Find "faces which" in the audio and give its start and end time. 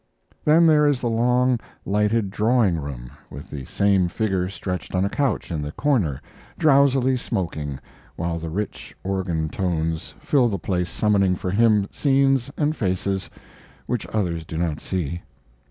12.75-14.07